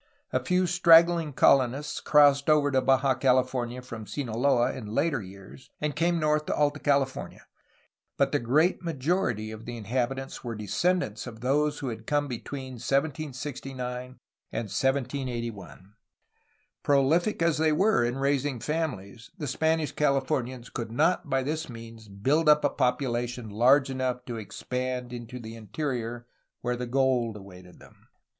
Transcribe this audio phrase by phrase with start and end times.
[0.33, 5.95] A few stragghng colonists crossed over to Baja California from Sinaloa in later years, and
[5.95, 7.45] came north to Alta California,
[8.17, 12.27] but the great majority of the in habitants were descendants of those who had come
[12.27, 14.17] between 1769
[14.51, 15.93] and 1781.
[16.81, 22.07] Prolific as they were in raising families, the Spanish Cahfomians could not by this means
[22.07, 26.25] build up a population large enough to expand into the interior
[26.61, 28.07] where the gold awaited them.